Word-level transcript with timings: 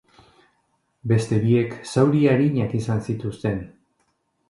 Beste 1.11 1.39
biek, 1.45 1.77
zauri 1.91 2.25
arinak 2.35 2.77
izan 2.83 3.07
zituzten. 3.11 3.65